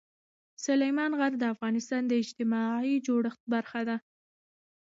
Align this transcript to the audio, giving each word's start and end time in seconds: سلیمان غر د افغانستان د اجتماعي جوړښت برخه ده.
سلیمان 0.65 1.11
غر 1.19 1.33
د 1.39 1.43
افغانستان 1.53 2.01
د 2.07 2.11
اجتماعي 2.23 2.95
جوړښت 3.07 3.41
برخه 3.53 3.81
ده. 3.89 3.97